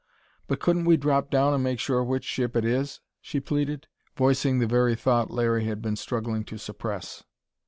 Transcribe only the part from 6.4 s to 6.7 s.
to